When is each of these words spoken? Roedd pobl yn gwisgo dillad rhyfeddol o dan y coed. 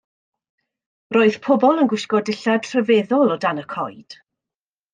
Roedd 1.17 1.37
pobl 1.49 1.83
yn 1.83 1.91
gwisgo 1.93 2.23
dillad 2.31 2.73
rhyfeddol 2.73 3.37
o 3.37 3.39
dan 3.47 3.65
y 3.65 3.69
coed. 3.77 4.21